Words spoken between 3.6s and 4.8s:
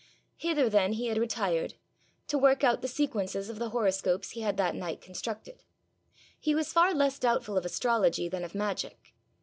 horoscopes he had that